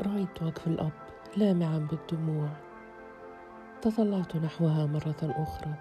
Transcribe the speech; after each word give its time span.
رأيت 0.00 0.42
وجه 0.42 0.60
الأب 0.66 0.92
لامعا 1.36 1.78
بالدموع. 1.78 2.48
تطلعت 3.82 4.36
نحوها 4.36 4.86
مرة 4.86 5.16
أخرى. 5.22 5.74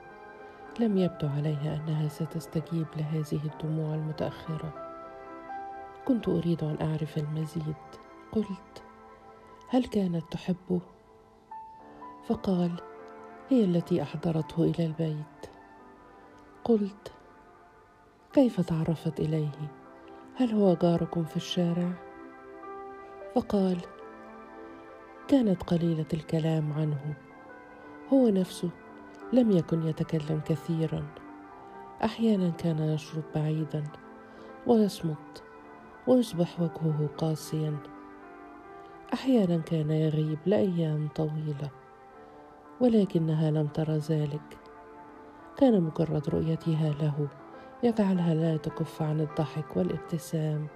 لم 0.79 0.97
يبدو 0.97 1.27
عليها 1.27 1.75
أنها 1.75 2.07
ستستجيب 2.07 2.87
لهذه 2.97 3.41
الدموع 3.45 3.95
المتأخرة. 3.95 4.73
كنت 6.05 6.27
أريد 6.27 6.63
أن 6.63 6.77
أعرف 6.81 7.17
المزيد. 7.17 7.75
قلت 8.31 8.83
هل 9.69 9.83
كانت 9.83 10.23
تحبه؟ 10.31 10.79
فقال 12.27 12.71
هي 13.49 13.63
التي 13.63 14.01
أحضرته 14.01 14.63
إلى 14.63 14.85
البيت. 14.85 15.49
قلت 16.63 17.13
كيف 18.33 18.61
تعرفت 18.61 19.19
إليه؟ 19.19 19.71
هل 20.35 20.51
هو 20.51 20.73
جاركم 20.73 21.23
في 21.23 21.35
الشارع؟ 21.35 21.91
فقال 23.35 23.81
كانت 25.27 25.63
قليلة 25.63 26.05
الكلام 26.13 26.73
عنه. 26.73 27.13
هو 28.13 28.29
نفسه 28.29 28.69
لم 29.33 29.51
يكن 29.51 29.87
يتكلم 29.87 30.41
كثيرا. 30.45 31.05
أحيانا 32.03 32.49
كان 32.49 32.79
يشرب 32.79 33.23
بعيدا 33.35 33.83
ويصمت 34.67 35.43
ويصبح 36.07 36.59
وجهه 36.59 37.09
قاسيا. 37.17 37.77
أحيانا 39.13 39.57
كان 39.57 39.91
يغيب 39.91 40.39
لأيام 40.45 41.07
طويلة 41.15 41.69
ولكنها 42.81 43.51
لم 43.51 43.67
تر 43.67 43.91
ذلك. 43.91 44.57
كان 45.57 45.81
مجرد 45.81 46.29
رؤيتها 46.29 46.89
له 46.89 47.27
يجعلها 47.83 48.33
لا 48.33 48.57
تكف 48.57 49.01
عن 49.01 49.19
الضحك 49.19 49.77
والابتسام. 49.77 50.67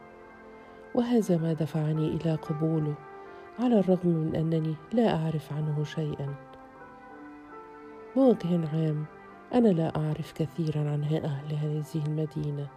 وهذا 0.96 1.38
ما 1.38 1.54
دفعني 1.54 2.08
إلى 2.08 2.36
قبوله. 2.36 2.96
على 3.60 3.80
الرغم 3.80 4.10
من 4.10 4.36
أنني 4.36 4.76
لا 4.94 5.16
أعرف 5.16 5.54
عنه 5.54 5.84
شيئا. 5.84 6.36
بوجه 8.16 8.70
عام 8.74 9.06
أنا 9.54 9.68
لا 9.68 9.96
أعرف 9.96 10.32
كثيرا 10.32 10.80
عن 10.80 11.04
أهل 11.04 11.56
هذه 11.56 12.06
المدينة. 12.06 12.68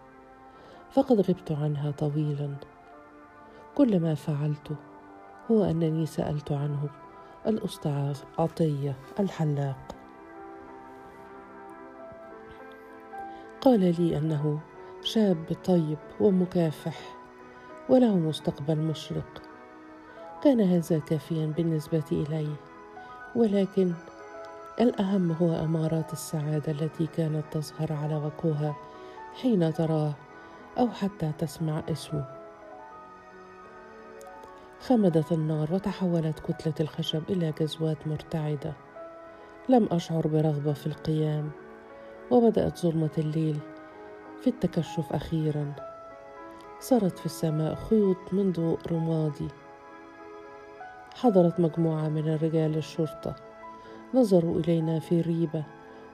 فقد 0.91 1.19
غبت 1.19 1.51
عنها 1.51 1.91
طويلا. 1.91 2.55
كل 3.75 3.99
ما 3.99 4.15
فعلته 4.15 4.75
هو 5.51 5.63
أنني 5.63 6.05
سألت 6.05 6.51
عنه 6.51 6.89
الأستاذ 7.47 8.19
عطية 8.39 8.95
الحلاق. 9.19 9.95
قال 13.61 14.01
لي 14.01 14.17
أنه 14.17 14.59
شاب 15.01 15.45
طيب 15.65 15.97
ومكافح 16.19 16.99
وله 17.89 18.15
مستقبل 18.15 18.77
مشرق. 18.77 19.44
كان 20.45 20.61
هذا 20.61 20.99
كافيا 20.99 21.53
بالنسبة 21.57 22.03
إلي 22.11 22.47
ولكن 23.35 23.93
الأهم 24.81 25.31
هو 25.31 25.55
أمارات 25.55 26.13
السعادة 26.13 26.71
التي 26.71 27.07
كانت 27.07 27.43
تظهر 27.51 27.93
على 27.93 28.15
وجهها 28.15 28.75
حين 29.41 29.73
تراه 29.73 30.13
أو 30.77 30.89
حتى 30.89 31.31
تسمع 31.37 31.83
اسمه. 31.91 32.25
خمدت 34.79 35.31
النار 35.31 35.73
وتحولت 35.73 36.39
كتلة 36.39 36.73
الخشب 36.79 37.23
إلى 37.29 37.53
جزوات 37.59 38.07
مرتعدة. 38.07 38.73
لم 39.69 39.87
أشعر 39.91 40.27
برغبة 40.27 40.73
في 40.73 40.87
القيام 40.87 41.51
وبدأت 42.31 42.77
ظلمة 42.79 43.15
الليل 43.17 43.59
في 44.41 44.47
التكشف 44.47 45.13
أخيرا. 45.13 45.73
سرت 46.79 47.17
في 47.17 47.25
السماء 47.25 47.75
خيوط 47.75 48.17
من 48.31 48.51
ضوء 48.51 48.79
رمادي. 48.91 49.64
حضرت 51.25 51.59
مجموعة 51.59 52.09
من 52.09 52.33
الرجال 52.33 52.77
الشرطة. 52.77 53.35
نظروا 54.13 54.59
إلينا 54.59 54.99
في 54.99 55.21
ريبة 55.21 55.63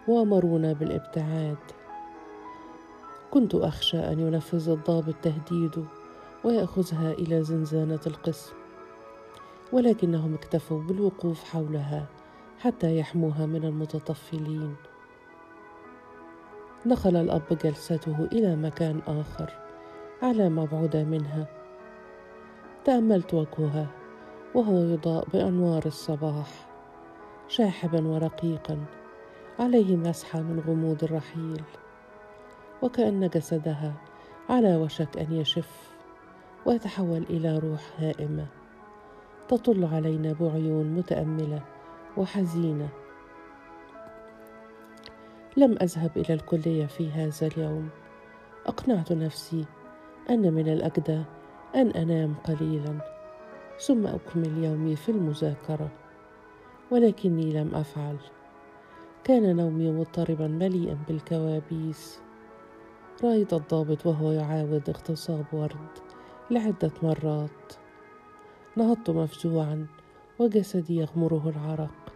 وأمرونا 0.07 0.73
بالابتعاد. 0.73 1.57
كنت 3.31 3.55
أخشى 3.55 3.97
أن 3.97 4.19
ينفذ 4.19 4.69
الضابط 4.69 5.15
تهديده 5.21 5.83
ويأخذها 6.43 7.11
إلى 7.11 7.43
زنزانة 7.43 7.99
القسم 8.07 8.53
ولكنهم 9.73 10.33
اكتفوا 10.33 10.81
بالوقوف 10.81 11.43
حولها 11.43 12.05
حتى 12.59 12.97
يحموها 12.97 13.45
من 13.45 13.65
المتطفلين. 13.65 14.75
نقل 16.85 17.15
الأب 17.15 17.57
جلسته 17.63 18.27
إلى 18.31 18.55
مكان 18.55 19.01
آخر 19.07 19.53
على 20.23 20.49
مبعودة 20.49 21.03
منها. 21.03 21.47
تأملت 22.85 23.33
وجهها. 23.33 24.00
وهو 24.55 24.77
يضاء 24.77 25.27
بأنوار 25.33 25.85
الصباح 25.85 26.67
شاحبا 27.47 28.07
ورقيقا 28.07 28.77
عليه 29.59 29.95
مسحة 29.95 30.41
من 30.41 30.59
غموض 30.67 31.03
الرحيل. 31.03 31.63
وكأن 32.81 33.29
جسدها 33.29 33.93
على 34.49 34.75
وشك 34.75 35.17
أن 35.17 35.33
يشف 35.33 35.93
ويتحول 36.65 37.25
إلى 37.29 37.59
روح 37.59 37.81
هائمة. 37.97 38.45
تطل 39.47 39.85
علينا 39.93 40.33
بعيون 40.33 40.85
متأملة 40.85 41.61
وحزينة. 42.17 42.89
لم 45.57 45.77
أذهب 45.81 46.11
إلى 46.17 46.33
الكلية 46.33 46.85
في 46.85 47.11
هذا 47.11 47.47
اليوم. 47.47 47.89
أقنعت 48.65 49.11
نفسي 49.11 49.65
أن 50.29 50.53
من 50.53 50.67
الاجدى 50.67 51.23
أن 51.75 51.87
أنام 51.87 52.35
قليلا. 52.43 53.10
ثم 53.79 54.07
أكمل 54.07 54.63
يومي 54.63 54.95
في 54.95 55.09
المذاكرة 55.09 55.89
ولكني 56.91 57.53
لم 57.53 57.75
أفعل. 57.75 58.17
كان 59.23 59.55
نومي 59.55 59.91
مضطربا 59.91 60.47
مليئا 60.47 60.97
بالكوابيس. 61.07 62.21
رأيت 63.23 63.53
الضابط 63.53 64.05
وهو 64.05 64.31
يعاود 64.31 64.89
اغتصاب 64.89 65.45
ورد 65.53 65.89
لعدة 66.51 66.91
مرات. 67.03 67.73
نهضت 68.77 69.09
مفزوعا 69.09 69.87
وجسدي 70.39 70.95
يغمره 70.95 71.49
العرق. 71.55 72.13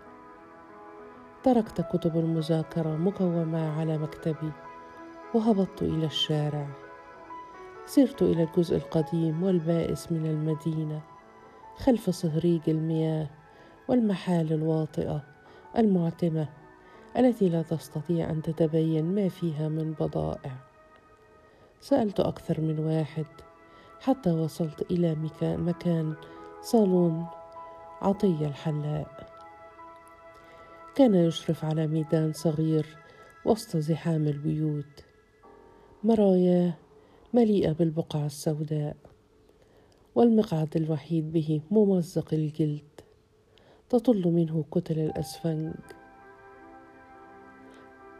تركت 1.43 1.81
كتب 1.81 2.17
المذاكرة 2.17 2.95
مكومه 2.95 3.79
على 3.79 3.97
مكتبي 3.97 4.51
وهبطت 5.33 5.81
إلى 5.81 6.05
الشارع. 6.05 6.67
سرت 7.85 8.21
إلى 8.21 8.43
الجزء 8.43 8.75
القديم 8.75 9.43
والبائس 9.43 10.11
من 10.11 10.25
المدينة. 10.25 11.01
خلف 11.77 12.09
صهريج 12.09 12.61
المياه 12.67 13.27
والمحال 13.87 14.53
الواطئة 14.53 15.23
المعتمة 15.77 16.49
التي 17.17 17.49
لا 17.49 17.61
تستطيع 17.61 18.29
أن 18.29 18.41
تتبين 18.41 19.05
ما 19.15 19.29
فيها 19.29 19.69
من 19.69 19.93
بضائع. 19.93 20.51
سألت 21.81 22.19
أكثر 22.19 22.61
من 22.61 22.79
واحد 22.79 23.25
حتى 24.01 24.31
وصلت 24.31 24.91
إلى 24.91 25.15
مكان 25.41 26.13
صالون 26.61 27.25
عطية 28.01 28.47
الحلاق. 28.47 29.27
كان 30.95 31.15
يشرف 31.15 31.65
على 31.65 31.87
ميدان 31.87 32.33
صغير 32.33 32.85
وسط 33.45 33.77
زحام 33.77 34.27
البيوت. 34.27 35.03
مراياه 36.03 36.73
مليئة 37.33 37.71
بالبقع 37.71 38.25
السوداء. 38.25 38.95
والمقعد 40.15 40.77
الوحيد 40.77 41.31
به 41.31 41.61
ممزق 41.71 42.33
الجلد 42.33 43.01
تطل 43.89 44.27
منه 44.27 44.65
كتل 44.71 44.99
الأسفنج. 44.99 45.73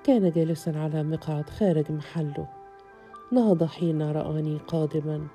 كان 0.04 0.32
جالسا 0.32 0.70
على 0.70 1.04
مقعد 1.04 1.50
خارج 1.50 1.92
محله. 1.92 2.48
نهض 3.32 3.64
حين 3.64 4.02
رآني 4.02 4.58
قادما 4.58 5.28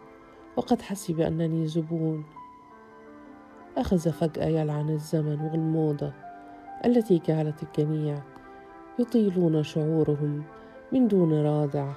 وقد 0.57 0.83
حسب 0.83 1.21
أنني 1.21 1.67
زبون. 1.67 2.25
أخذ 3.77 4.11
فجأة 4.11 4.47
يلعن 4.47 4.91
الزمن 4.91 5.41
والموضة 5.41 6.13
التي 6.85 7.19
جعلت 7.29 7.63
الجميع 7.63 8.23
يطيلون 8.99 9.63
شعورهم 9.63 10.45
من 10.93 11.09
دون 11.09 11.43
رادع. 11.43 11.93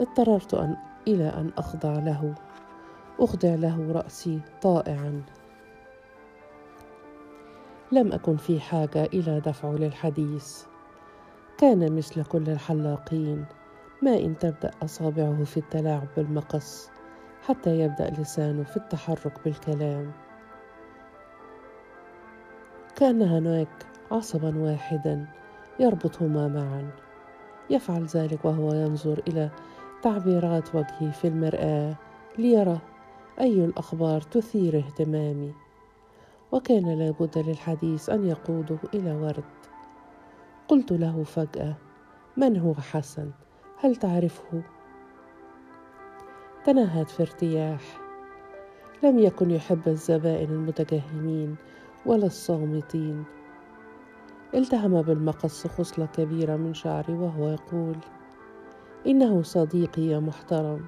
اضطررت 0.00 0.54
أن 0.54 0.76
إلى 1.08 1.28
أن 1.28 1.50
أخضع 1.58 1.98
له. 1.98 2.34
أخضع 3.22 3.54
له 3.54 3.92
رأسي 3.92 4.40
طائعا. 4.62 5.22
لم 7.92 8.12
أكن 8.12 8.36
في 8.36 8.60
حاجة 8.60 9.04
إلى 9.04 9.40
دفع 9.40 9.70
للحديث. 9.70 10.64
كان 11.58 11.96
مثل 11.96 12.24
كل 12.24 12.50
الحلاقين 12.50 13.44
ما 14.02 14.14
إن 14.16 14.38
تبدأ 14.38 14.70
أصابعه 14.82 15.44
في 15.44 15.56
التلاعب 15.56 16.08
بالمقص 16.16 16.90
حتى 17.42 17.80
يبدأ 17.80 18.10
لسانه 18.10 18.62
في 18.62 18.76
التحرك 18.76 19.44
بالكلام. 19.44 20.12
كان 22.96 23.22
هناك 23.22 23.86
عصبا 24.10 24.58
واحدا 24.58 25.26
يربطهما 25.80 26.48
معا. 26.48 26.90
يفعل 27.70 28.04
ذلك 28.04 28.44
وهو 28.44 28.74
ينظر 28.74 29.22
إلى 29.28 29.50
تعبيرات 30.02 30.74
وجهي 30.74 31.12
في 31.12 31.28
المرآة 31.28 31.94
ليرى 32.38 32.78
أي 33.40 33.64
الأخبار 33.64 34.20
تثير 34.20 34.78
اهتمامي؟ 34.78 35.52
وكان 36.52 36.98
لابد 36.98 37.38
للحديث 37.38 38.10
أن 38.10 38.26
يقوده 38.26 38.78
إلى 38.94 39.12
ورد. 39.12 39.44
قلت 40.68 40.92
له 40.92 41.22
فجأة 41.22 41.74
من 42.36 42.56
هو 42.56 42.74
حسن؟ 42.74 43.30
هل 43.80 43.96
تعرفه? 43.96 44.62
تنهد 46.64 47.08
في 47.08 47.22
ارتياح. 47.22 48.00
لم 49.02 49.18
يكن 49.18 49.50
يحب 49.50 49.88
الزبائن 49.88 50.50
المتجهمين 50.50 51.56
ولا 52.06 52.26
الصامتين. 52.26 53.24
التهم 54.54 55.02
بالمقص 55.02 55.66
خصلة 55.66 56.06
كبيرة 56.06 56.56
من 56.56 56.74
شعري 56.74 57.12
وهو 57.12 57.48
يقول 57.48 57.96
إنه 59.06 59.42
صديقي 59.42 60.02
يا 60.02 60.18
محترم 60.18 60.86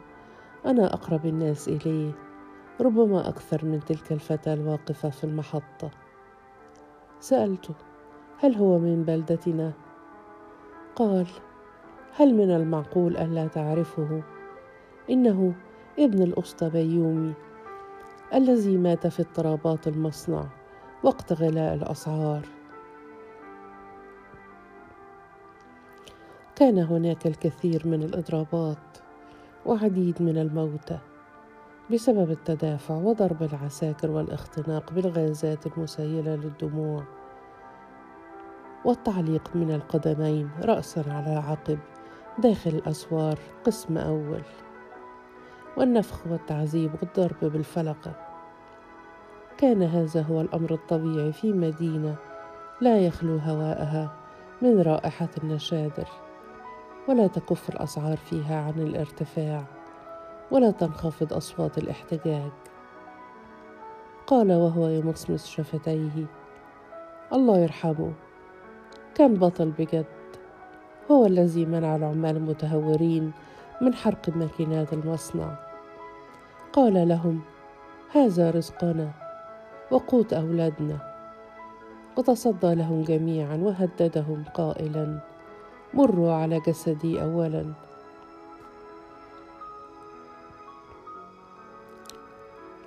أنا 0.66 0.94
أقرب 0.94 1.26
الناس 1.26 1.68
إليه 1.68 2.12
ربما 2.80 3.28
أكثر 3.28 3.64
من 3.64 3.80
تلك 3.84 4.12
الفتاة 4.12 4.54
الواقفة 4.54 5.10
في 5.10 5.24
المحطة. 5.24 5.90
سألته 7.20 7.74
هل 8.38 8.54
هو 8.54 8.78
من 8.78 9.04
بلدتنا؟ 9.04 9.72
قال 10.96 11.26
هل 12.16 12.34
من 12.34 12.50
المعقول 12.50 13.16
ألا 13.16 13.46
تعرفه؟ 13.46 14.22
إنه 15.10 15.54
ابن 15.98 16.22
الأسطى 16.22 16.70
بيومي 16.70 17.34
الذي 18.34 18.76
مات 18.76 19.06
في 19.06 19.22
اضطرابات 19.22 19.88
المصنع 19.88 20.46
وقت 21.02 21.32
غلاء 21.32 21.74
الأسعار. 21.74 22.48
كان 26.56 26.78
هناك 26.78 27.26
الكثير 27.26 27.88
من 27.88 28.02
الإضرابات 28.02 28.98
وعديد 29.66 30.22
من 30.22 30.38
الموتى. 30.38 30.98
بسبب 31.92 32.30
التدافع 32.30 32.94
وضرب 32.94 33.42
العساكر 33.42 34.10
والاختناق 34.10 34.92
بالغازات 34.92 35.66
المسيلة 35.66 36.34
للدموع. 36.34 37.04
والتعليق 38.84 39.50
من 39.54 39.70
القدمين 39.70 40.50
رأسا 40.62 41.04
على 41.08 41.34
عقب 41.34 41.78
داخل 42.38 42.70
الأسوار 42.70 43.38
قسم 43.64 43.98
أول. 43.98 44.42
والنفخ 45.76 46.26
والتعذيب 46.26 46.90
والضرب 47.02 47.52
بالفلقة 47.52 48.12
كان 49.58 49.82
هذا 49.82 50.22
هو 50.22 50.40
الأمر 50.40 50.74
الطبيعي 50.74 51.32
في 51.32 51.52
مدينة 51.52 52.16
لا 52.80 52.98
يخلو 52.98 53.36
هواءها 53.36 54.16
من 54.62 54.80
رائحة 54.80 55.28
النشادر 55.42 56.08
ولا 57.08 57.26
تكف 57.26 57.70
الأسعار 57.70 58.16
فيها 58.16 58.62
عن 58.62 58.74
الارتفاع. 58.78 59.83
ولا 60.50 60.70
تنخفض 60.70 61.32
أصوات 61.32 61.78
الاحتجاج. 61.78 62.50
قال 64.26 64.52
وهو 64.52 64.88
يمصمص 64.88 65.46
شفتيه. 65.46 66.26
الله 67.32 67.58
يرحمه. 67.58 68.12
كان 69.14 69.34
بطل 69.34 69.70
بجد. 69.70 70.06
هو 71.10 71.26
الذي 71.26 71.66
منع 71.66 71.96
العمال 71.96 72.36
المتهورين 72.36 73.32
من 73.80 73.94
حرق 73.94 74.28
ماكينات 74.28 74.92
المصنع. 74.92 75.58
قال 76.72 77.08
لهم 77.08 77.40
هذا 78.12 78.50
رزقنا 78.50 79.10
وقوت 79.90 80.32
أولادنا. 80.32 80.98
وتصدى 82.16 82.74
لهم 82.74 83.02
جميعا 83.02 83.56
وهددهم 83.56 84.44
قائلا 84.54 85.18
مروا 85.94 86.32
على 86.32 86.60
جسدي 86.60 87.22
اولا. 87.22 87.64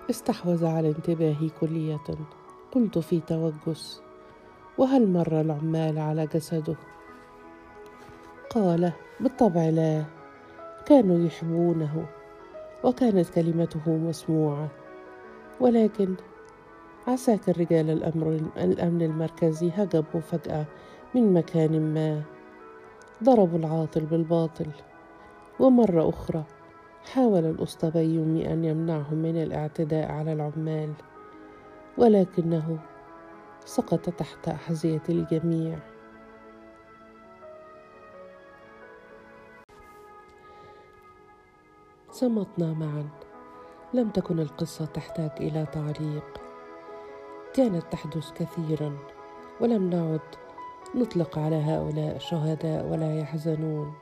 استحوذ 0.10 0.66
على 0.66 0.90
انتباهي 0.90 1.50
كلية. 1.62 2.00
قلت 2.72 2.98
في 2.98 3.20
توجس 3.20 4.02
وهل 4.78 5.08
مر 5.08 5.42
العمال 5.42 6.00
على 6.00 6.28
جسده؟ 6.28 6.76
قال 8.50 8.92
بالطبع 9.20 9.70
لا 9.70 10.06
كانوا 10.86 11.26
يحبونه 11.26 12.06
وكانت 12.84 13.30
كلمته 13.30 13.92
مسموعة. 13.92 14.70
ولكن 15.60 16.16
عساكر 17.08 17.60
رجال 17.60 17.90
الأمر 17.90 18.40
الأمن 18.58 19.02
المركزي 19.02 19.72
هجموا 19.76 20.22
فجأة 20.32 20.66
من 21.16 21.34
مكان 21.34 21.94
ما 21.94 22.22
ضربوا 23.24 23.60
العاطل 23.60 24.06
بالباطل 24.06 24.68
ومرة 25.60 26.10
أخرى 26.10 26.44
حاول 27.14 27.46
الأسطبيومي 27.46 28.54
أن 28.54 28.66
يمنعهم 28.66 29.18
من 29.18 29.44
الاعتداء 29.44 30.12
على 30.12 30.34
العمال 30.34 30.94
ولكنه 31.98 32.80
سقط 33.66 34.10
تحت 34.10 34.48
أحذية 34.48 35.02
الجميع. 35.10 35.80
صمتنا 42.12 42.74
معا. 42.74 43.10
لم 43.94 44.10
تكن 44.10 44.40
القصة 44.40 44.86
تحتاج 44.86 45.32
إلى 45.40 45.66
تعليق. 45.66 46.42
كانت 47.54 47.84
تحدث 47.92 48.32
كثيرا 48.32 48.98
ولم 49.62 49.90
نعد 49.90 50.36
نطلق 50.96 51.40
على 51.40 51.56
هؤلاء 51.56 52.18
شهداء 52.18 52.86
ولا 52.86 53.20
يحزنون. 53.20 53.94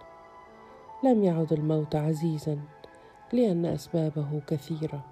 لم 1.03 1.23
يعد 1.23 1.53
الموت 1.53 1.95
عزيزا. 1.95 2.74
لأن 3.33 3.65
أسبابه 3.65 4.41
كثيرة. 4.47 5.05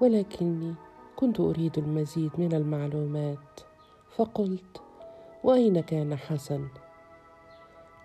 ولكني 0.00 0.74
كنت 1.16 1.40
أريد 1.40 1.78
المزيد 1.78 2.30
من 2.38 2.52
المعلومات. 2.52 3.60
فقلت 4.16 4.82
وأين 5.44 5.80
كان 5.80 6.16
حسن؟ 6.16 6.68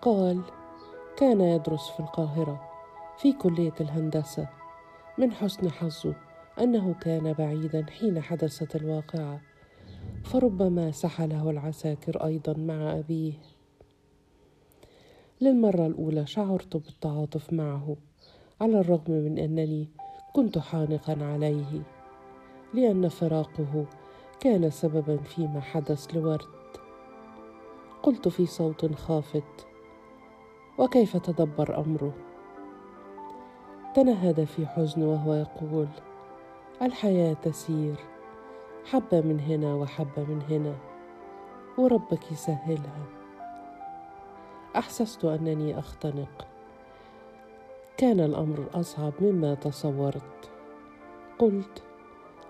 قال 0.02 0.42
كان 1.18 1.42
يدرس 1.42 1.90
في 1.90 2.00
القاهرة 2.00 2.62
في 3.18 3.34
كلية 3.34 3.74
الهندسة 3.82 4.48
من 5.18 5.32
حسن 5.32 5.72
حظه 5.72 6.16
أنه 6.60 6.94
كان 6.94 7.34
بعيدا 7.34 7.86
حين 8.00 8.22
حدثت 8.22 8.76
الواقعة 8.76 9.42
فربما 10.24 10.92
سحله 10.92 11.50
العساكر 11.50 12.26
أيضا 12.26 12.54
مع 12.54 13.00
أبيه. 13.00 13.34
للمرة 15.42 15.88
الأولى 15.88 16.26
شعرت 16.26 16.78
بالتعاطف 16.78 17.54
معه. 17.54 17.96
على 18.62 18.80
الرغم 18.80 19.14
من 19.14 19.40
أنني 19.40 19.88
كنت 20.34 20.58
حانقا 20.58 21.18
عليه 21.22 21.82
لأن 22.74 23.10
فراقه 23.10 23.86
كان 24.40 24.70
سببا 24.70 25.18
فيما 25.18 25.62
حدث 25.62 26.16
لورد. 26.16 26.48
قلت 28.04 28.28
في 28.28 28.46
صوت 28.46 28.96
خافت 28.96 29.68
وكيف 30.78 31.18
تدبر 31.18 31.80
أمره؟ 31.80 32.14
تنهد 33.96 34.44
في 34.44 34.68
حزن 34.68 35.04
وهو 35.04 35.34
يقول 35.34 35.88
الحياة 36.82 37.34
تسير 37.34 37.96
حبه 38.86 39.22
من 39.22 39.40
هنا 39.40 39.74
وحبه 39.74 40.24
من 40.24 40.42
هنا 40.50 40.76
وربك 41.78 42.32
يسهلها 42.32 43.06
أحسست 44.76 45.26
أنني 45.26 45.80
أختنق. 45.80 46.51
كان 48.02 48.20
الأمر 48.20 48.66
اصعب 48.74 49.14
مما 49.22 49.54
تصورت. 49.54 50.50
قلت 51.40 51.84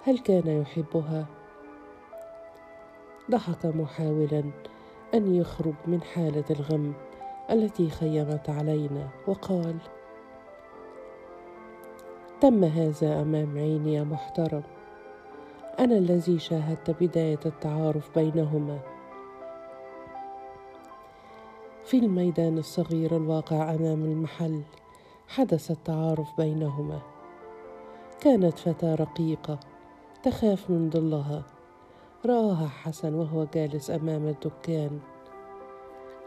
هل 0.03 0.20
كان 0.20 0.62
يحبها؟ 0.62 1.25
ضحك 3.31 3.65
محاولا 3.65 4.43
أن 5.13 5.36
يخرج 5.36 5.74
من 5.88 6.01
حالة 6.01 6.43
الغم 6.50 6.93
التي 7.50 7.89
خيمت 7.89 8.50
علينا 8.50 9.10
وقال 9.27 9.75
تم 12.41 12.63
هذا 12.63 13.22
أمام 13.22 13.58
عيني 13.58 13.93
يا 13.93 14.03
محترم. 14.03 14.63
أنا 15.79 15.98
الذي 15.98 16.39
شاهدت 16.39 17.03
بداية 17.03 17.39
التعارف 17.46 18.15
بينهما. 18.15 18.79
في 21.84 21.98
الميدان 21.98 22.58
الصغير 22.58 23.17
الواقع 23.17 23.75
أمام 23.75 24.03
المحل 24.05 24.62
حدث 25.36 25.72
التعارف 25.72 26.38
بينهما. 26.38 27.00
كانت 28.22 28.60
فتاة 28.60 28.96
رقيقة 28.96 29.60
تخاف 30.24 30.70
من 30.70 30.90
ظلها 30.90 31.44
رآها 32.26 32.68
حسن 32.68 33.14
وهو 33.14 33.48
جالس 33.54 33.92
أمام 33.92 34.28
الدكان. 34.28 35.00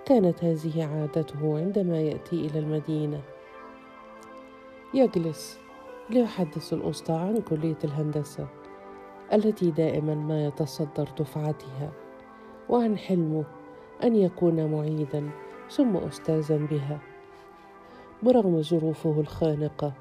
كانت 0.05 0.45
هذه 0.45 0.85
عادته 0.85 1.59
عندما 1.59 2.01
يأتي 2.01 2.47
إلى 2.47 2.59
المدينة. 2.59 3.21
يجلس. 4.95 5.59
ليحدث 6.11 6.73
الأسطى 6.73 7.13
عن 7.13 7.41
كلية 7.41 7.79
الهندسة 7.85 8.47
التي 9.33 9.71
دائما 9.71 10.15
ما 10.15 10.47
يتصدر 10.47 11.09
دفعتها 11.19 11.93
وعن 12.69 12.99
حلمه 12.99 13.45
أن 14.05 14.17
يكون 14.17 14.73
معيدا 14.73 15.31
ثم 15.71 15.97
استاذا 15.97 16.57
بها. 16.57 17.14
برغم 18.25 18.63
ظروفه 18.63 19.21
الخانقة 19.21 19.93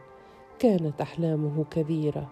كانت 0.59 1.01
أحلامه 1.01 1.65
كبيرة 1.71 2.27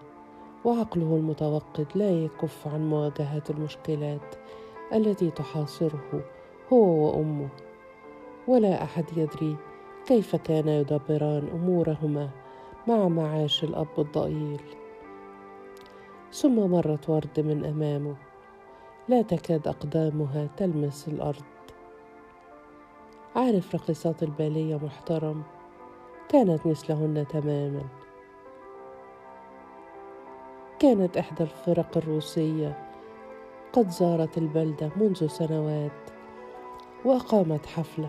وعقله 0.64 1.16
المتوقد 1.16 1.86
لا 1.94 2.10
يكف 2.10 2.68
عن 2.68 2.90
مواجهة 2.90 3.42
المشكلات 3.50 4.34
التي 4.94 5.30
تحاصره 5.30 6.24
هو 6.72 6.78
وأمه. 6.78 7.48
ولا 8.48 8.82
أحد 8.82 9.04
يدري 9.16 9.56
كيف 10.06 10.36
كان 10.36 10.68
يدبران 10.68 11.48
أمورهما 11.54 12.30
مع 12.88 13.08
معاش 13.08 13.64
الأب 13.64 13.88
الضئيل. 13.98 14.62
ثم 16.32 16.70
مرت 16.70 17.10
ورد 17.10 17.40
من 17.40 17.64
أمامه 17.64 18.16
لا 19.08 19.22
تكاد 19.22 19.68
أقدامها 19.68 20.48
تلمس 20.56 21.08
الأرض. 21.08 21.44
عارف 23.36 23.74
رقصات 23.74 24.22
البالية 24.22 24.76
محترم 24.76 25.42
كانت 26.28 26.66
مثلهن 26.66 27.26
تماما. 27.28 27.82
كانت 30.78 31.16
إحدى 31.16 31.42
الفرق 31.42 31.96
الروسية. 31.96 32.88
قد 33.72 33.88
زارت 33.88 34.38
البلدة 34.38 34.90
منذ 34.96 35.26
سنوات 35.26 35.90
وأقامت 37.04 37.66
حفلة 37.66 38.08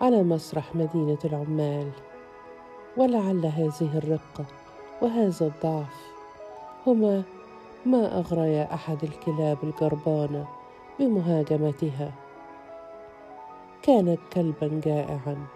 على 0.00 0.22
مسرح 0.22 0.74
مدينة 0.74 1.18
العمال. 1.24 1.90
ولعل 2.96 3.46
هذه 3.46 3.98
الرقة 3.98 4.44
وهذا 5.02 5.46
الضعف 5.46 6.12
هما 6.86 7.22
ما 7.86 8.18
أغريا 8.18 8.74
أحد 8.74 9.04
الكلاب 9.04 9.58
الجربانه 9.62 10.46
بمهاجمتها. 10.98 12.12
كان 13.82 14.16
كلبا 14.32 14.80
جائعا 14.84 15.46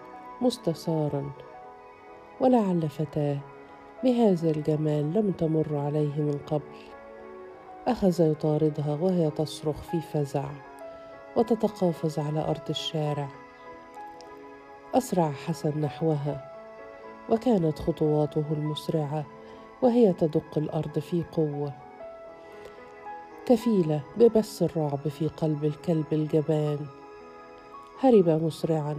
مستثارا 0.41 1.31
ولعل 2.41 2.89
فتاة 2.89 3.39
بهذا 4.05 4.51
الجمال 4.51 5.13
لم 5.15 5.31
تمر 5.31 5.77
عليه 5.77 6.21
من 6.21 6.39
قبل. 6.47 6.77
أخذ 7.87 8.31
يطاردها 8.31 8.99
وهي 9.01 9.31
تصرخ 9.31 9.83
في 9.83 10.01
فزع 10.01 10.51
وتتقافز 11.37 12.19
على 12.19 12.41
أرض 12.41 12.71
الشارع. 12.71 13.29
أسرع 14.95 15.31
حسن 15.31 15.81
نحوها 15.81 16.53
وكانت 17.31 17.79
خطواته 17.79 18.45
المسرعة 18.51 19.25
وهي 19.83 20.13
تدق 20.13 20.59
الأرض 20.59 20.99
في 20.99 21.25
قوة. 21.33 21.73
كفيلة 23.47 24.01
ببث 24.17 24.63
الرعب 24.63 25.09
في 25.09 25.29
قلب 25.29 25.65
الكلب 25.65 26.07
الجبان. 26.13 26.87
هرب 28.01 28.29
مسرعا 28.29 28.97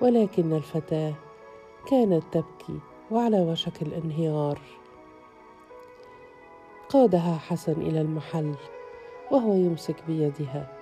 ولكن 0.00 0.52
الفتاة 0.52 1.12
كانت 1.86 2.22
تبكي 2.32 2.78
وعلى 3.10 3.40
وشك 3.40 3.82
الانهيار. 3.82 4.60
قادها 6.88 7.36
حسن 7.36 7.72
إلى 7.72 8.00
المحل 8.00 8.54
وهو 9.30 9.54
يمسك 9.54 9.96
بيدها. 10.06 10.72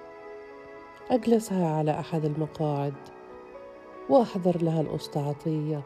أجلسها 1.10 1.76
على 1.76 2.00
أحد 2.00 2.24
المقاعد 2.24 2.94
وأحضر 4.08 4.62
لها 4.62 4.80
الاسطى 4.80 5.20
عطيه 5.20 5.82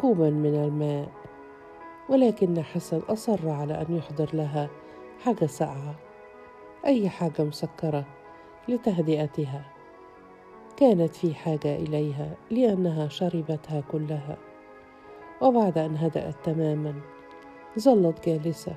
كوبا 0.00 0.30
من 0.30 0.54
الماء 0.54 1.08
ولكن 2.08 2.62
حسن 2.62 2.98
أصر 3.08 3.48
على 3.48 3.74
أن 3.74 3.96
يحضر 3.96 4.28
لها 4.32 4.70
حاجة 5.24 5.46
ساقعه 5.46 5.94
أي 6.86 7.08
حاجة 7.08 7.42
مسكرة 7.42 8.04
لتهدئتها. 8.68 9.64
كانت 10.76 11.16
في 11.16 11.34
حاجة 11.34 11.76
إليها 11.76 12.34
لأنها 12.50 13.08
شربتها 13.08 13.80
كلها. 13.92 14.36
وبعد 15.44 15.78
أن 15.78 15.96
هدأت 15.96 16.34
تماما 16.44 16.94
ظلت 17.78 18.28
جالسة 18.28 18.76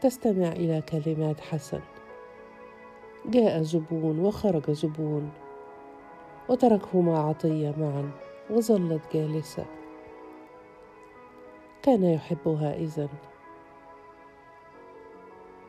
تستمع 0.00 0.48
إلى 0.48 0.82
كلمات 0.82 1.40
حسن. 1.40 1.80
جاء 3.26 3.62
زبون 3.62 4.18
وخرج 4.18 4.70
زبون 4.70 5.30
وتركهما 6.48 7.18
عطية 7.18 7.74
معا 7.78 8.10
وظلت 8.50 9.02
جالسة. 9.12 9.64
كان 11.82 12.04
يحبها 12.04 12.76
اذن 12.76 13.08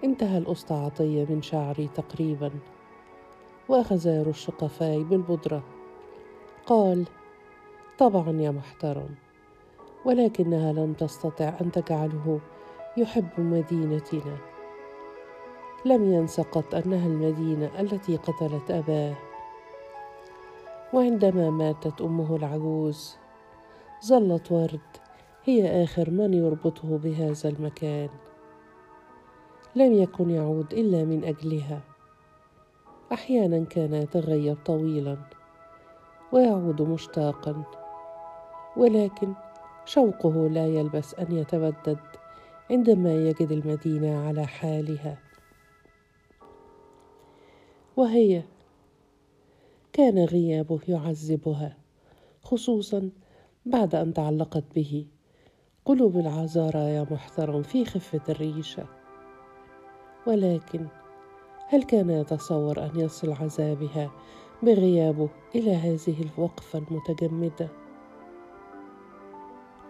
انتهى 0.04 0.38
الأسطى 0.38 0.74
عطية 0.74 1.26
من 1.30 1.42
شعري 1.42 1.88
تقريبا 1.88 2.52
وأخذ 3.70 4.08
يرش 4.08 4.50
قفاي 4.50 5.04
بالبودره 5.04 5.64
قال 6.66 7.06
طبعا 7.98 8.42
يا 8.42 8.52
محترم. 8.52 9.16
ولكنها 10.06 10.74
لم 10.74 10.94
تستطع 10.94 11.54
أن 11.62 11.72
تجعله 11.72 12.40
يحب 12.98 13.30
مدينتنا. 13.38 14.38
لم 15.86 16.14
ينس 16.14 16.40
قط 16.40 16.76
أنها 16.76 17.08
المدينة 17.08 17.72
التي 17.80 18.18
قتلت 18.18 18.72
أباه. 18.72 19.16
وعندما 20.94 21.50
ماتت 21.50 22.02
أمه 22.02 22.36
العجوز 22.36 23.16
ظلت 24.06 24.52
ورد 24.52 24.80
هي 25.44 25.84
آخر 25.84 26.10
من 26.10 26.34
يربطه 26.34 26.98
بهذا 26.98 27.50
المكان. 27.50 28.10
لم 29.76 29.94
يكن 29.94 30.30
يعود 30.30 30.74
إلا 30.74 31.06
من 31.06 31.24
أجلها. 31.24 31.82
أحيانا 33.14 33.66
كان 33.66 33.94
يتغيب 33.94 34.58
طويلا 34.66 35.18
ويعود 36.32 36.82
مشتاقا 36.82 37.64
ولكن 38.78 39.34
شوقه 39.86 40.50
لا 40.50 40.68
يلبس 40.68 41.16
أن 41.16 41.32
يتبدد 41.32 42.00
عندما 42.72 43.14
يجد 43.14 43.52
المدينة 43.52 44.28
على 44.28 44.48
حالها. 44.48 45.18
وهي 47.98 48.44
كان 49.94 50.26
غيابه 50.26 50.80
يعذبها 50.88 51.78
خصوصا 52.42 53.10
بعد 53.66 53.96
أن 53.96 54.14
تعلقت 54.14 54.64
به. 54.76 55.06
قلوب 55.86 56.18
العذارى 56.18 56.80
يا 56.80 57.08
محترم 57.12 57.64
في 57.64 57.86
خفة 57.86 58.22
الريشة. 58.30 58.86
ولكن 60.28 60.88
هل 61.68 61.84
كان 61.84 62.10
يتصور 62.10 62.86
أن 62.86 63.00
يصل 63.00 63.32
عذابها 63.32 64.12
بغيابه 64.64 65.30
إلى 65.56 65.76
هذه 65.76 66.16
الوقفة 66.22 66.80
المتجمدة؟ 66.80 67.81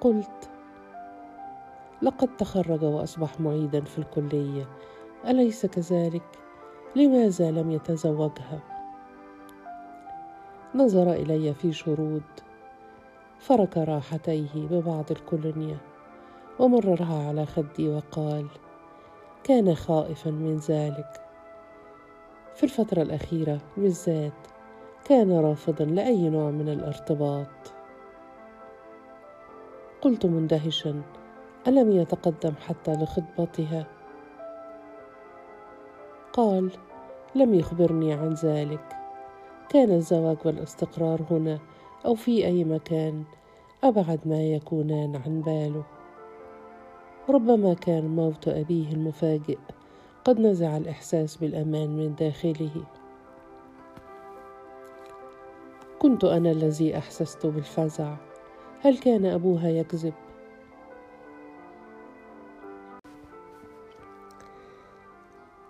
قلت 0.02 0.50
لقد 2.02 2.38
تخرج 2.38 2.84
وأصبح 2.84 3.40
معيدا 3.40 3.82
في 3.82 3.98
الكلية 3.98 4.68
أليس 5.28 5.66
كذلك؟ 5.66 6.24
لماذا 6.96 7.52
لم 7.52 7.72
يتزوجها؟ 7.72 8.60
نظر 10.76 11.12
إلي 11.14 11.54
في 11.54 11.74
شرود 11.74 12.24
فرك 13.40 13.78
راحتيه 13.78 14.50
ببعض 14.56 15.12
الكولونيا 15.12 15.78
ومررها 16.60 17.28
على 17.28 17.46
خدي 17.46 17.90
وقال 17.90 18.48
كان 19.44 19.76
خائفا 19.76 20.32
من 20.32 20.58
ذلك. 20.58 21.22
في 22.56 22.64
الفترة 22.64 23.02
الأخيرة 23.02 23.60
بالذات 23.78 24.48
كان 25.06 25.40
رافضا 25.40 25.86
لأي 25.86 26.30
نوع 26.30 26.52
من 26.52 26.70
الارتباط. 26.70 27.81
قلت 30.02 30.26
مندهشا 30.26 31.02
ألم 31.68 31.92
يتقدم 31.92 32.54
حتى 32.68 32.92
لخطبتها؟ 32.92 33.88
قال 36.34 36.72
لم 37.36 37.54
يخبرني 37.54 38.14
عن 38.14 38.34
ذلك. 38.34 38.96
كان 39.70 39.92
الزواج 39.92 40.38
والاستقرار 40.46 41.22
هنا 41.32 41.60
أو 42.06 42.16
في 42.16 42.46
أي 42.46 42.64
مكان 42.64 43.24
أبعد 43.84 44.20
ما 44.26 44.44
يكونان 44.44 45.16
عن 45.16 45.42
باله. 45.42 45.84
ربما 47.30 47.74
كان 47.74 48.16
موت 48.16 48.48
أبيه 48.48 48.92
المفاجئ 48.92 49.58
قد 50.24 50.40
نزع 50.40 50.78
الإحساس 50.78 51.38
بالأمان 51.38 51.90
من 51.90 52.16
داخله. 52.16 52.84
كنت 56.00 56.24
أنا 56.24 56.52
الذي 56.52 56.98
أحسست 56.98 57.46
بالفزع. 57.46 58.16
هل 58.84 58.98
كان 58.98 59.26
أبوها 59.26 59.70
يكذب؟ 59.70 60.14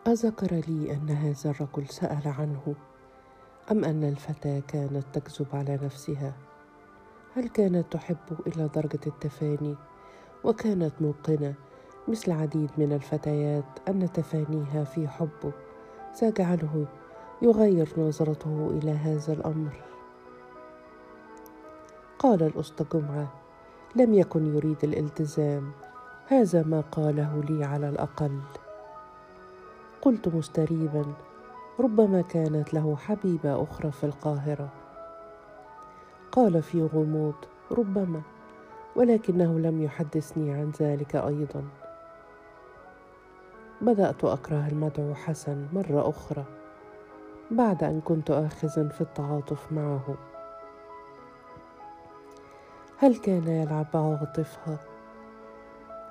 أذكر 0.07 0.55
لي 0.67 0.93
ان 0.93 1.09
هذا 1.09 1.49
الرجل 1.49 1.87
سال 1.87 2.21
عنه 2.25 2.75
أم 3.71 3.85
أن 3.85 4.03
الفتاة 4.03 4.59
كانت 4.67 5.03
تكذب 5.13 5.47
على 5.53 5.79
نفسها؟ 5.83 6.33
هل 7.35 7.49
كانت 7.49 7.93
تحبه 7.93 8.37
إلى 8.47 8.69
درجة 8.75 8.99
التفاني؟ 9.07 9.75
وكانت 10.43 10.93
موقنة 11.01 11.53
مثل 12.07 12.31
عديد 12.31 12.69
من 12.77 12.93
الفتيات 12.93 13.65
أن 13.87 14.11
تفانيها 14.11 14.83
في 14.83 15.07
حبه. 15.07 15.51
سيجعله 16.13 16.85
يغير 17.41 17.89
نظرته 17.97 18.79
إلى 18.81 18.91
هذا 18.91 19.33
الأمر. 19.33 19.90
قال 22.21 22.43
الاسطى 22.43 22.85
جمعة. 22.93 23.27
لم 23.95 24.13
يكن 24.13 24.55
يريد 24.55 24.77
الالتزام. 24.83 25.71
هذا 26.27 26.63
ما 26.63 26.83
قاله 26.91 27.43
لي 27.49 27.65
على 27.65 27.89
الأقل. 27.89 28.39
قلت 30.01 30.27
مستريبا. 30.27 31.05
ربما 31.79 32.21
كانت 32.21 32.73
له 32.73 32.95
حبيبة 32.95 33.63
أخرى 33.63 33.91
في 33.91 34.03
القاهرة. 34.03 34.69
قال 36.31 36.61
في 36.63 36.83
غموض. 36.83 37.35
ربما. 37.71 38.21
ولكنه 38.95 39.59
لم 39.59 39.81
يحدثني 39.81 40.53
عن 40.53 40.71
ذلك 40.81 41.15
أيضا. 41.15 41.63
بدأت 43.81 44.23
أكره 44.23 44.67
المدعو 44.67 45.15
حسن 45.15 45.67
مرة 45.73 46.09
أخرى. 46.09 46.43
بعد 47.51 47.83
أن 47.83 48.01
كنت 48.01 48.31
اخذا 48.31 48.87
في 48.87 49.01
التعاطف 49.01 49.71
معه. 49.71 50.30
هل 53.01 53.15
كان 53.15 53.47
يلعب 53.47 53.87
بعواطفها 53.93 54.77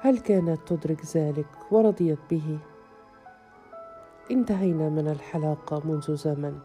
هل 0.00 0.18
كانت 0.18 0.58
تدرك 0.66 1.16
ذلك 1.16 1.46
ورضيت 1.70 2.18
به؟ 2.30 2.58
انتهينا 4.30 4.88
من 4.88 5.08
الحلاقه 5.08 5.82
منذ 5.84 6.16
زمن. 6.16 6.58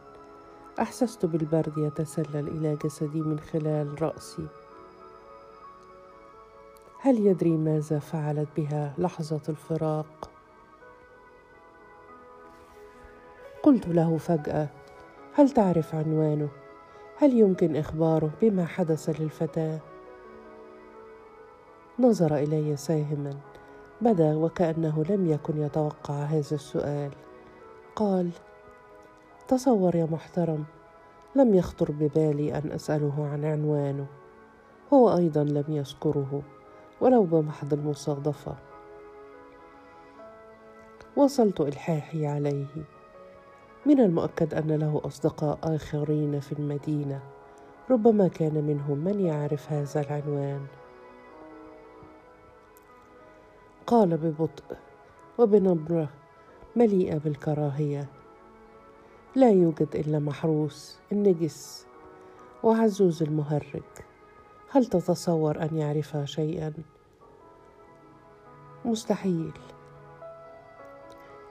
أحسست 0.80 1.26
بالبرد 1.26 1.78
يتسلل 1.78 2.48
إلى 2.48 2.76
جسدي 2.84 3.22
من 3.22 3.40
خلال 3.40 4.02
رأسي. 4.02 4.48
هل 7.00 7.28
يدري 7.28 7.58
ماذا 7.58 8.00
فعلت 8.00 8.50
بها 8.58 8.94
لحظة 8.98 9.42
الفراق؟ 9.50 10.30
قلت 13.64 13.88
له 13.88 14.18
فجأة 14.18 14.68
هل 15.34 15.50
تعرف 15.50 15.96
عنوانه؟ 15.96 16.50
هل 17.18 17.34
يمكن 17.34 17.76
إخباره 17.76 18.32
بما 18.42 18.66
حدث 18.66 19.10
للفتاة؟ 19.20 19.95
نظر 22.00 22.36
إلي 22.36 22.76
ساهما. 22.76 23.34
بدا 24.02 24.36
وكأنه 24.36 25.04
لم 25.10 25.32
يكن 25.32 25.62
يتوقع 25.62 26.14
هذا 26.14 26.56
السؤال. 26.56 27.12
قال 27.96 28.30
تصور 29.48 29.96
يا 29.96 30.06
محترم 30.06 30.66
لم 31.36 31.56
يخطر 31.56 31.92
ببالي 31.92 32.58
أن 32.58 32.72
أسأله 32.72 33.30
عن 33.34 33.46
عنوانه. 33.46 34.06
هو 34.94 35.18
أيضا 35.18 35.44
لم 35.44 35.66
يذكره 35.68 36.42
ولو 37.02 37.24
بمحض 37.24 37.74
المصادفة. 37.74 38.56
وصلت 41.16 41.62
إلحاحي 41.62 42.28
عليه. 42.28 42.86
من 43.86 44.00
المؤكد 44.00 44.54
أن 44.54 44.72
له 44.72 45.02
أصدقاء 45.06 45.60
آخرين 45.64 46.40
في 46.40 46.52
المدينة 46.52 47.20
ربما 47.92 48.28
كان 48.28 48.64
منهم 48.64 48.98
من 48.98 49.20
يعرف 49.20 49.72
هذا 49.72 50.02
العنوان. 50.02 50.66
قال 53.88 54.18
ببطء 54.18 54.78
وبنبرة 55.38 56.10
مليئة 56.76 57.18
بالكراهية. 57.18 58.08
لا 59.36 59.50
يوجد 59.50 59.96
إلا 59.96 60.20
محروس 60.20 61.00
النجس 61.12 61.88
وعزوز 62.64 63.24
المهرج. 63.24 63.84
هل 64.72 64.86
تتصور 64.86 65.62
أن 65.62 65.78
يعرف 65.78 66.18
شيئا؟ 66.24 66.74
مستحيل. 68.86 69.52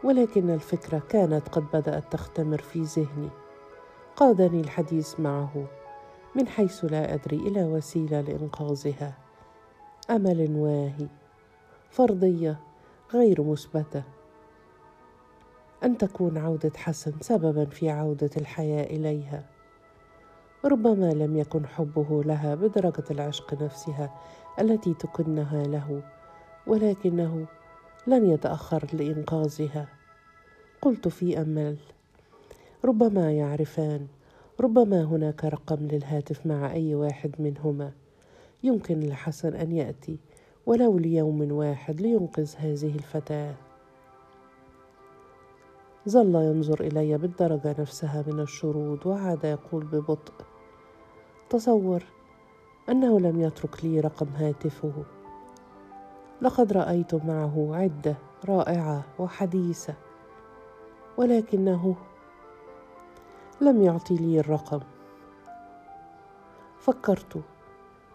ولكن 0.05 0.51
الفكرة 0.51 1.03
كانت 1.09 1.49
قد 1.49 1.65
بدأت 1.73 2.13
تختمر 2.13 2.59
في 2.59 2.83
ذهني. 2.83 3.31
قادني 4.17 4.61
الحديث 4.61 5.21
معه 5.21 5.67
من 6.35 6.49
حيث 6.49 6.85
لا 6.85 7.15
أدري 7.15 7.37
إلى 7.37 7.65
وسيلة 7.65 8.21
لإنقاذها. 8.21 9.19
أمل 10.11 10.57
واهي. 10.57 11.24
فرضية 11.95 12.61
غير 13.13 13.43
مثبتة. 13.43 14.03
أن 15.85 15.99
تكون 15.99 16.39
عودة 16.39 16.73
حسن 16.77 17.13
سببا 17.21 17.65
في 17.65 17.91
عودة 17.91 18.31
الحياة 18.37 18.85
إليها. 18.85 19.45
ربما 20.65 21.13
لم 21.13 21.37
يكن 21.37 21.67
حبه 21.67 22.23
لها 22.25 22.55
بدرجة 22.55 23.05
العشق 23.11 23.63
نفسها 23.63 24.21
التي 24.61 24.95
تكنها 24.95 25.63
له 25.63 26.03
ولكنه 26.67 27.47
لن 28.07 28.31
يتأخر 28.31 28.87
لإنقاذها. 28.93 29.89
قلت 30.83 31.09
في 31.09 31.41
أمل 31.41 31.77
ربما 32.85 33.33
يعرفان 33.33 34.07
ربما 34.61 35.03
هناك 35.05 35.45
رقم 35.45 35.87
للهاتف 35.87 36.47
مع 36.47 36.73
أي 36.73 36.95
واحد 36.95 37.35
منهما. 37.39 37.93
يمكن 38.63 39.01
لحسن 39.01 39.55
أن 39.55 39.73
يأتي. 39.73 40.19
ولو 40.67 40.99
ليوم 40.99 41.53
واحد 41.53 42.01
لينقذ 42.01 42.55
هذه 42.57 42.95
الفتاة. 42.95 43.55
ظل 46.09 46.35
ينظر 46.35 46.81
إلي 46.81 47.19
بالدرجة 47.19 47.77
نفسها 47.79 48.25
من 48.27 48.41
الشرود 48.41 49.07
وعاد 49.07 49.45
يقول 49.45 49.85
ببطء 49.85 50.33
تصور 51.51 52.05
أنه 52.89 53.21
لم 53.21 53.41
يترك 53.41 53.85
لي 53.85 54.01
رقم 54.01 54.27
هاتفه. 54.27 54.93
لقد 56.43 56.73
رأيت 56.73 57.15
معه 57.15 57.69
عدة 57.73 58.17
رائعة 58.45 59.05
وحديثة 59.19 59.95
ولكنه 61.17 61.97
لم 63.61 63.83
يعطي 63.83 64.15
لي 64.15 64.41
الرقم. 64.41 64.81
فكرت 66.79 67.43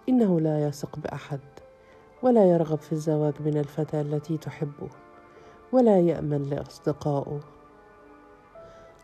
إنه 0.09 0.39
لا 0.39 0.67
يثق 0.67 0.99
بأحد. 0.99 1.39
ولا 2.21 2.49
يرغب 2.49 2.77
في 2.77 2.91
الزواج 2.91 3.33
من 3.39 3.57
الفتاه 3.57 4.01
التي 4.01 4.37
تحبه 4.37 4.89
ولا 5.71 5.99
يأمن 5.99 6.49
لأصدقائه. 6.49 7.39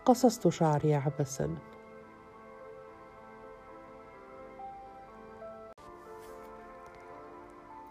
قصصت 0.06 0.47
شعري 0.47 0.95
عبثا. 0.95 1.56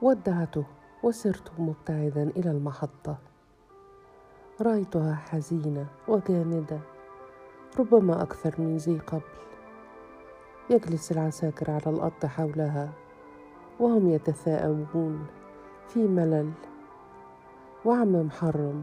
ودعته 0.02 0.64
وسرت 1.02 1.52
مبتعدا 1.58 2.22
إلى 2.22 2.50
المحطة. 2.50 3.18
رأيتها 4.60 5.14
حزينة 5.14 5.86
وجامدة 6.08 6.78
ربما 7.78 8.22
أكثر 8.22 8.54
من 8.58 8.76
ذي 8.76 8.98
قبل. 8.98 9.22
يجلس 10.70 11.12
العساكر 11.12 11.70
على 11.70 11.96
الأرض 11.96 12.26
حولها. 12.26 13.03
وهم 13.80 14.08
يتثاءبون 14.08 15.26
في 15.88 15.98
ملل. 15.98 16.50
وعم 17.84 18.12
محرم 18.12 18.82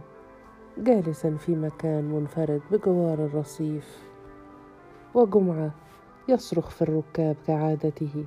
جالسا 0.77 1.35
في 1.37 1.55
مكان 1.55 2.03
منفرد 2.03 2.61
بجوار 2.71 3.25
الرصيف. 3.25 4.03
وجمعة 5.13 5.71
يصرخ 6.27 6.69
في 6.69 6.81
الركاب 6.81 7.35
كعادته. 7.47 8.25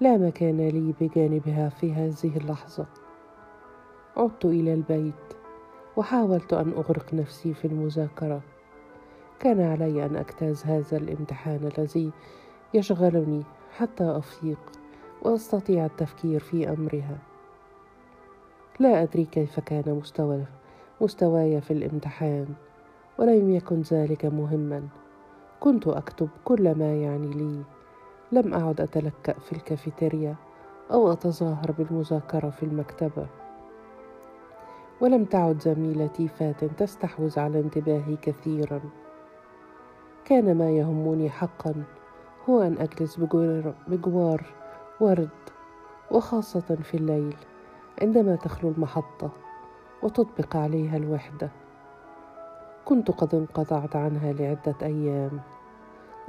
لا 0.00 0.18
مكان 0.18 0.68
لي 0.68 0.94
بجانبها 1.00 1.68
في 1.68 1.92
هذه 1.92 2.36
اللحظة. 2.36 2.86
عدت 4.16 4.44
إلى 4.44 4.74
البيت 4.74 5.14
وحاولت 5.96 6.52
أن 6.52 6.72
أغرق 6.72 7.14
نفسي 7.14 7.54
في 7.54 7.64
المذاكرة. 7.64 8.40
كان 9.40 9.60
علي 9.60 10.06
أن 10.06 10.16
أجتاز 10.16 10.64
هذا 10.64 10.96
الامتحان 10.96 11.70
الذي 11.78 12.10
يشغلني 12.74 13.42
حتى 13.76 14.04
أفيق. 14.04 14.79
وأستطيع 15.22 15.86
التفكير 15.86 16.40
في 16.40 16.70
أمرها. 16.70 17.18
لا 18.78 19.02
أدري 19.02 19.24
كيف 19.24 19.60
كان 19.60 19.94
مستوى 19.94 20.44
مستواي 21.00 21.60
في 21.60 21.70
الامتحان 21.70 22.46
ولم 23.18 23.50
يكن 23.50 23.80
ذلك 23.80 24.24
مهما. 24.24 24.82
كنت 25.60 25.88
أكتب 25.88 26.28
كل 26.44 26.74
ما 26.74 26.94
يعني 26.94 27.28
لي. 27.28 27.62
لم 28.32 28.54
أعد 28.54 28.80
أتلكأ 28.80 29.32
في 29.32 29.52
الكافيتيريا 29.52 30.36
أو 30.92 31.12
أتظاهر 31.12 31.72
بالمذاكرة 31.78 32.50
في 32.50 32.62
المكتبة. 32.62 33.26
ولم 35.00 35.24
تعد 35.24 35.60
زميلتي 35.62 36.28
فاتن 36.28 36.76
تستحوذ 36.76 37.38
على 37.38 37.60
انتباهي 37.60 38.16
كثيرا. 38.22 38.80
كان 40.24 40.58
ما 40.58 40.70
يهمني 40.70 41.30
حقا 41.30 41.74
هو 42.48 42.62
أن 42.62 42.78
أجلس 42.78 43.16
بجوار, 43.16 43.74
بجوار 43.88 44.59
ورد 45.00 45.28
وخاصة 46.10 46.60
في 46.82 46.96
الليل 46.96 47.36
عندما 48.02 48.36
تخلو 48.36 48.70
المحطة 48.70 49.30
وتطبق 50.02 50.56
عليها 50.56 50.96
الوحدة. 50.96 51.50
كنت 52.84 53.10
قد 53.10 53.34
انقطعت 53.34 53.96
عنها 53.96 54.32
لعدة 54.32 54.74
أيام. 54.82 55.40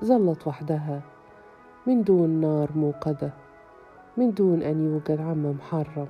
ظلت 0.03 0.47
وحدها 0.47 1.01
من 1.87 2.03
دون 2.03 2.29
نار 2.29 2.69
موقدة 2.75 3.31
من 4.17 4.33
دون 4.33 4.61
أن 4.61 4.85
يوجد 4.85 5.21
عم 5.21 5.51
محرم. 5.51 6.07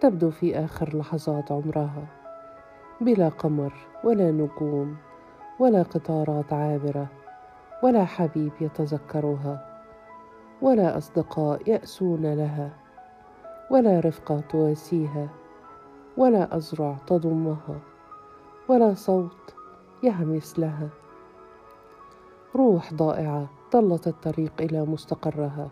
تبدو 0.00 0.30
في 0.30 0.58
آخر 0.58 0.96
لحظات 0.96 1.52
عمرها 1.52 2.06
بلا 3.00 3.28
قمر 3.28 3.72
ولا 4.04 4.30
نجوم 4.30 4.96
ولا 5.58 5.82
قطارات 5.82 6.52
عابرة 6.52 7.06
ولا 7.82 8.04
حبيب 8.04 8.52
يتذكرها. 8.60 9.69
ولا 10.62 10.98
أصدقاء 10.98 11.70
يأسون 11.70 12.34
لها 12.34 12.70
ولا 13.70 14.00
رفقه 14.00 14.40
تواسيها 14.40 15.28
ولا 16.16 16.56
أزرع 16.56 16.96
تضمها 17.06 17.80
ولا 18.68 18.94
صوت 18.94 19.54
يهمس 20.02 20.58
لها. 20.58 20.88
روح 22.56 22.94
ضائعة 22.94 23.46
ضلت 23.72 24.08
الطريق 24.08 24.52
إلى 24.60 24.84
مستقرها. 24.84 25.68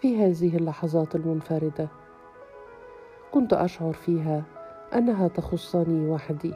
في 0.00 0.24
هذه 0.24 0.56
اللحظات 0.56 1.14
المنفردة 1.14 1.88
كنت 3.32 3.52
أشعر 3.52 3.92
فيها 3.92 4.42
أنها 4.94 5.28
تخصني 5.28 6.10
وحدي. 6.10 6.54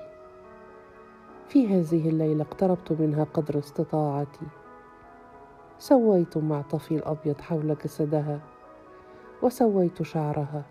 في 1.49 1.69
هذه 1.69 2.09
الليلة 2.09 2.43
اقتربت 2.43 2.93
منها 2.93 3.25
قدر 3.25 3.59
استطاعتي. 3.59 4.47
سويت 5.79 6.39
معطفي 6.39 6.95
الأبيض 6.97 7.41
حول 7.41 7.77
جسدها 7.85 8.41
وسويت 9.43 10.03
شعرها. 10.03 10.63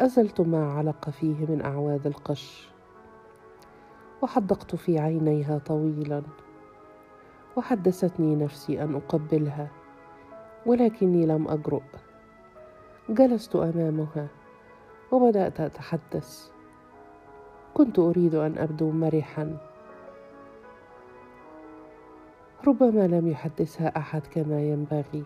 أزلت 0.00 0.40
ما 0.40 0.72
علق 0.72 1.10
فيه 1.10 1.46
من 1.46 1.62
أعواد 1.64 2.06
القش 2.06 2.68
وحدقت 4.22 4.74
في 4.74 4.98
عينيها 4.98 5.58
طويلا 5.58 6.22
وحدثتني 7.56 8.36
نفسي 8.36 8.82
أن 8.82 8.94
أقبلها 8.94 9.68
ولكني 10.66 11.26
لم 11.26 11.48
أجرؤ. 11.48 11.82
جلست 13.08 13.56
أمامها 13.56 14.26
وبدأت 15.12 15.60
أتحدث. 15.60 16.50
كنت 17.74 17.98
أريد 17.98 18.34
أن 18.34 18.58
أبدو 18.58 18.90
مرحا. 18.90 19.56
ربما 22.66 23.06
لم 23.06 23.28
يحدثها 23.28 23.96
أحد 23.96 24.26
كما 24.26 24.60
ينبغي. 24.62 25.24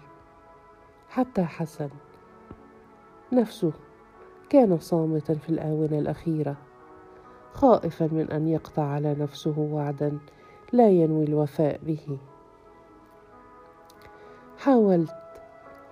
حتى 1.09 1.45
حسن. 1.45 1.89
نفسه 3.33 3.73
كان 4.49 4.79
صامتا 4.79 5.35
في 5.35 5.49
الآونة 5.49 5.99
الأخيرة 5.99 6.57
خائفا 7.53 8.09
من 8.13 8.31
أن 8.31 8.49
يقطع 8.49 8.83
على 8.83 9.15
نفسه 9.15 9.59
وعدا 9.59 10.19
لا 10.73 10.89
ينوي 10.89 11.25
الوفاء 11.25 11.81
به. 11.83 12.19
حاولت 14.59 15.15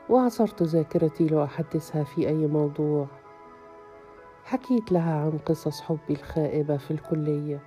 وعصرت 0.09 0.63
ذاكرتي 0.63 1.27
لأحدثها 1.27 2.05
في 2.05 2.29
أي 2.29 2.47
موضوع. 2.47 3.07
حكيت 4.45 4.93
لها 4.93 5.21
عن 5.21 5.39
قصص 5.47 5.81
حبي 5.81 6.15
الخائبة 6.15 6.77
في 6.77 6.91
الكلية 6.91 7.61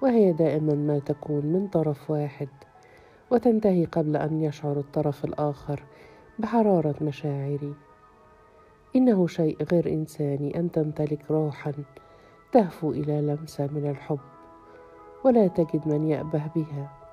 وهي 0.00 0.32
دائما 0.32 0.74
ما 0.74 0.98
تكون 0.98 1.46
من 1.46 1.68
طرف 1.68 2.10
واحد. 2.10 2.48
وتنتهي 3.30 3.84
قبل 3.84 4.16
أن 4.16 4.42
يشعر 4.42 4.78
الطرف 4.78 5.24
الآخر 5.24 5.82
بحرارة 6.38 6.94
مشاعري. 7.00 7.74
إنه 8.96 9.26
شيء 9.26 9.62
غير 9.72 9.88
إنساني 9.88 10.58
أن 10.58 10.70
تمتلك 10.70 11.30
روحا 11.30 11.72
تهفو 12.52 12.90
إلى 12.90 13.20
لمسة 13.20 13.66
من 13.66 13.90
الحب 13.90 14.18
ولا 15.24 15.46
تجد 15.46 15.88
من 15.88 16.06
يأبه 16.06 16.42
بها. 16.56 17.05